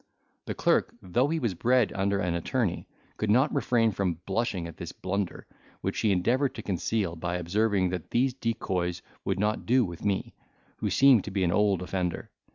The 0.47 0.55
clerk, 0.55 0.95
though 0.99 1.27
he 1.27 1.37
was 1.37 1.53
bred 1.53 1.93
under 1.93 2.17
an 2.19 2.33
attorney, 2.33 2.87
could 3.17 3.29
not 3.29 3.53
refrain 3.53 3.91
from 3.91 4.17
blushing 4.25 4.65
at 4.65 4.77
this 4.77 4.91
blunder, 4.91 5.45
which 5.81 5.99
he 5.99 6.11
endeavoured 6.11 6.55
to 6.55 6.63
conceal, 6.63 7.15
by 7.15 7.35
observing, 7.35 7.89
that 7.89 8.09
these 8.09 8.33
decoys 8.33 9.03
would 9.25 9.37
not 9.39 9.67
do 9.67 9.85
with 9.85 10.03
me, 10.03 10.33
who 10.77 10.89
seemed 10.89 11.23
to 11.25 11.29
be 11.29 11.43
an 11.43 11.51
old 11.51 11.83
offender. 11.83 12.31